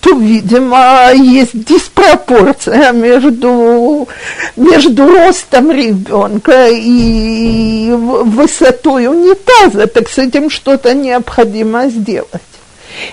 [0.00, 4.08] то, видимо, есть диспропорция между,
[4.56, 12.42] между ростом ребенка и высотой унитаза, так с этим что-то необходимо сделать.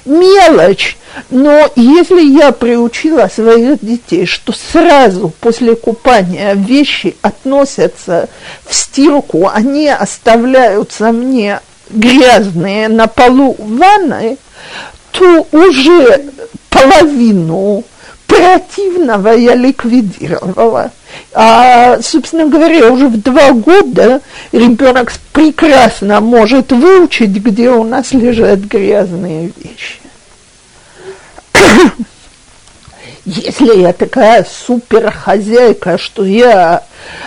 [0.05, 0.97] Мелочь,
[1.29, 8.29] но если я приучила своих детей, что сразу после купания вещи относятся
[8.65, 11.59] в стирку, они оставляются мне
[11.89, 14.37] грязные на полу ванной,
[15.17, 16.25] то уже
[16.69, 17.83] половину
[18.27, 20.91] противного я ликвидировала.
[21.33, 28.59] А, собственно говоря, уже в два года ребенок прекрасно может выучить, где у нас лежат
[28.59, 29.99] грязные вещи.
[33.25, 36.83] Если я такая супер хозяйка, что я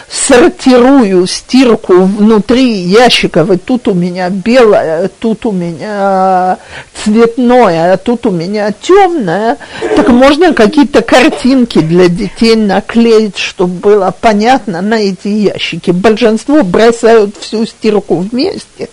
[0.09, 6.59] сортирую стирку внутри ящиков, и тут у меня белое, тут у меня
[7.03, 9.57] цветное, а тут у меня темное,
[9.96, 15.90] так можно какие-то картинки для детей наклеить, чтобы было понятно на эти ящики.
[15.90, 18.88] Большинство бросают всю стирку вместе,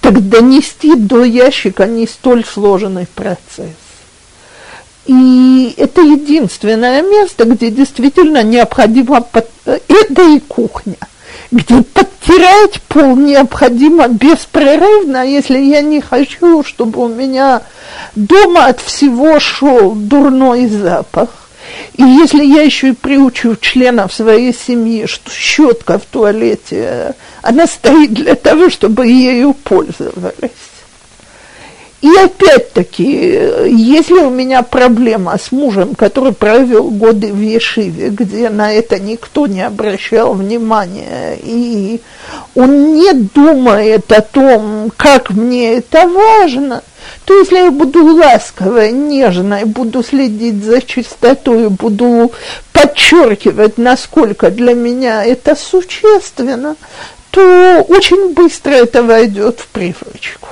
[0.00, 3.85] так донести до ящика не столь сложный процесс.
[5.06, 9.48] И это единственное место, где действительно необходимо, под...
[9.64, 10.96] это и кухня,
[11.52, 17.62] где подтирать пол необходимо беспрерывно, если я не хочу, чтобы у меня
[18.16, 21.28] дома от всего шел дурной запах.
[21.94, 28.12] И если я еще и приучу членов своей семьи, что щетка в туалете, она стоит
[28.12, 30.50] для того, чтобы ею пользовались.
[32.06, 33.04] И опять-таки,
[33.66, 39.48] если у меня проблема с мужем, который провел годы в Ешиве, где на это никто
[39.48, 42.00] не обращал внимания, и
[42.54, 46.84] он не думает о том, как мне это важно,
[47.24, 52.30] то если я буду ласковой, нежной, буду следить за чистотой, буду
[52.72, 56.76] подчеркивать, насколько для меня это существенно,
[57.32, 60.50] то очень быстро это войдет в привычку.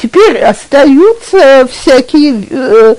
[0.00, 2.96] Теперь остаются всякие э,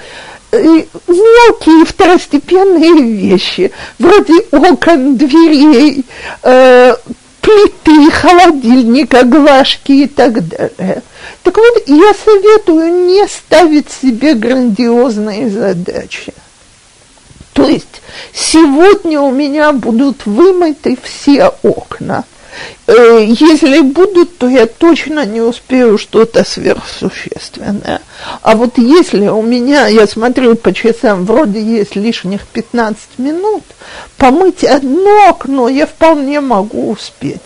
[0.52, 6.06] мелкие второстепенные вещи, вроде окон, дверей,
[6.42, 6.96] э,
[7.42, 11.04] плиты, холодильника, глажки и так далее.
[11.44, 16.34] Так вот, я советую не ставить себе грандиозные задачи.
[17.54, 18.02] То есть
[18.34, 22.26] сегодня у меня будут вымыты все окна–
[22.88, 28.02] если будут, то я точно не успею что-то сверхсущественное.
[28.42, 33.64] А вот если у меня, я смотрю по часам, вроде есть лишних 15 минут,
[34.18, 37.42] помыть одно окно я вполне могу успеть.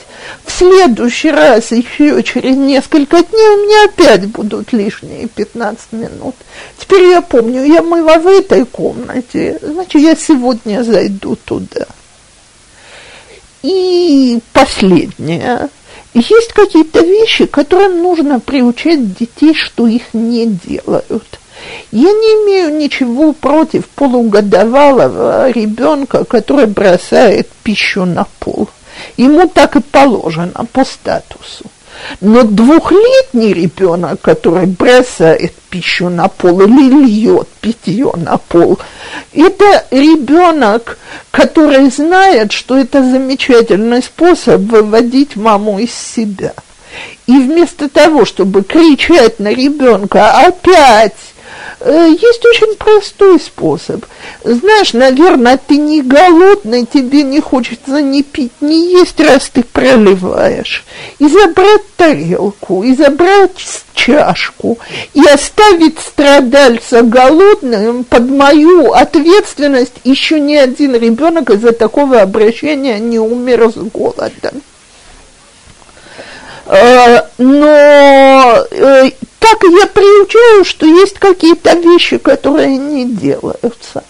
[0.46, 6.36] В следующий раз, еще через несколько дней, у меня опять будут лишние 15 минут.
[6.78, 11.88] Теперь я помню, я мыла в этой комнате, значит, я сегодня зайду туда.
[13.64, 15.70] И последнее.
[16.14, 21.40] Есть какие-то вещи, которым нужно приучать детей, что их не делают.
[21.92, 28.68] Я не имею ничего против полугодовалого ребенка, который бросает пищу на пол.
[29.18, 31.66] Ему так и положено по статусу.
[32.20, 38.80] Но двухлетний ребенок, который бросает пищу на пол или льет питье на пол,
[39.34, 40.98] это ребенок,
[41.32, 46.54] который знает, что это замечательный способ выводить маму из себя.
[47.28, 51.14] И вместо того, чтобы кричать на ребенка опять
[51.84, 54.06] есть очень простой способ.
[54.44, 60.86] Знаешь, наверное, ты не голодный, тебе не хочется ни пить, ни есть, раз ты проливаешь.
[61.20, 63.52] И забрать тарелку, и забрать
[63.94, 64.80] чашку,
[65.14, 69.94] и оставить страдальца голодным под мою ответственность.
[70.04, 74.54] Еще ни один ребенок из-за такого обращения не умер с голода.
[76.72, 84.06] Э, но э, так я приучаю, что есть какие-то вещи, которые не делаются.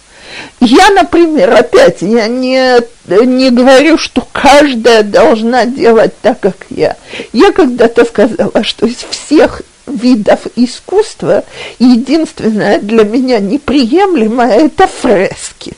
[0.59, 6.95] Я, например, опять, я не, не говорю, что каждая должна делать так, как я.
[7.33, 11.43] Я когда-то сказала, что из всех видов искусства
[11.79, 15.73] единственное для меня неприемлемое– это фрески.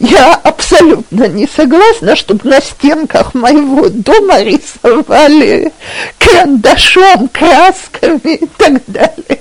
[0.00, 5.72] Я абсолютно не согласна, чтобы на стенках моего дома рисовали
[6.18, 9.40] карандашом, красками и так далее.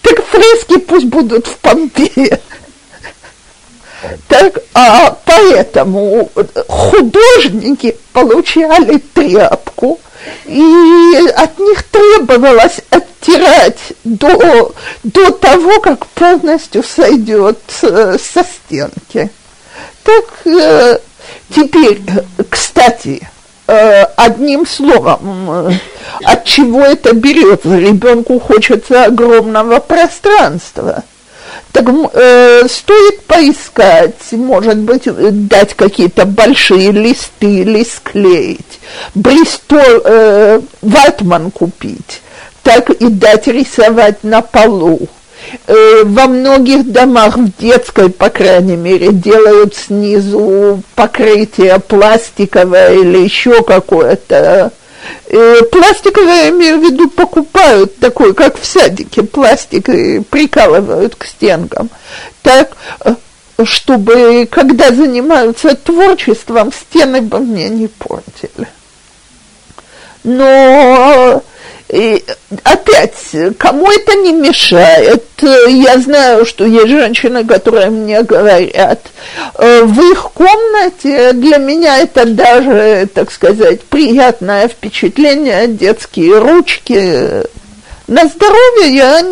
[0.00, 2.40] Так фрески пусть будут в Помпее.
[4.26, 6.30] Так, а поэтому
[6.68, 10.00] художники получали тряпку,
[10.46, 19.30] и от них требовалось оттирать до, до того, как полностью сойдет э, со стенки.
[20.08, 20.98] Так э,
[21.54, 22.00] теперь,
[22.48, 23.28] кстати,
[23.66, 25.78] э, одним словом,
[26.24, 27.76] от чего это берется?
[27.76, 31.04] Ребенку хочется огромного пространства–
[31.72, 35.04] так э, стоит поискать, может быть,
[35.48, 38.80] дать какие-то большие листы или склеить,
[39.14, 42.22] Бристол, э, ватман купить,
[42.62, 45.08] так и дать рисовать на полу.
[45.66, 53.62] Э, во многих домах, в детской, по крайней мере, делают снизу покрытие пластиковое или еще
[53.62, 54.72] какое-то,
[55.26, 61.24] Э, пластиковое, я имею в виду, покупают такой, как в садике, пластик и прикалывают к
[61.24, 61.90] стенкам.
[62.42, 63.14] Так, э,
[63.64, 68.68] чтобы, когда занимаются творчеством, стены бы мне не портили.
[70.24, 71.42] Но
[71.88, 72.22] и
[72.64, 75.24] опять, кому это не мешает?
[75.40, 79.00] Я знаю, что есть женщины, которые мне говорят,
[79.54, 87.46] «Э, в их комнате для меня это даже, так сказать, приятное впечатление, детские ручки.
[88.06, 89.22] На здоровье я,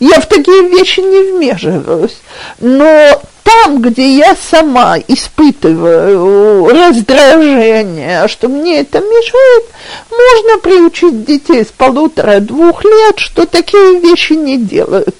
[0.00, 2.16] я в такие вещи не вмешиваюсь.
[2.58, 9.64] Но там, где я сама испытываю раздражение, что мне это мешает,
[10.10, 15.14] можно приучить детей с полутора-двух лет, что такие вещи не делают.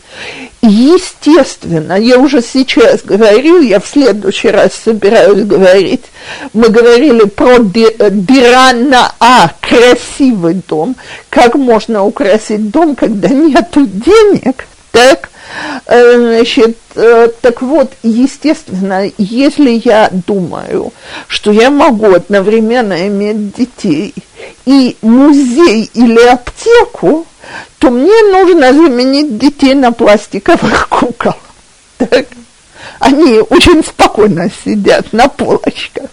[0.62, 6.04] Естественно, я уже сейчас говорю, я в следующий раз собираюсь говорить,
[6.52, 10.96] мы говорили про дирана А, красивый дом,
[11.30, 15.30] как можно украсить дом, когда нету денег, так?
[15.86, 20.92] Э, значит, э, так вот, естественно, если я думаю,
[21.26, 24.14] что я могу одновременно иметь детей
[24.66, 27.26] и музей или аптеку,
[27.78, 31.34] то мне нужно заменить детей на пластиковых кукол.
[31.98, 32.26] Так?
[32.98, 36.10] Они очень спокойно сидят на полочках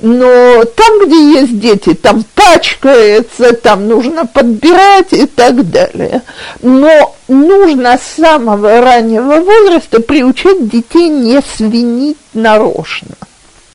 [0.00, 6.22] но там, где есть дети, там пачкается, там нужно подбирать и так далее.
[6.62, 13.16] Но нужно с самого раннего возраста приучать детей не свинить нарочно.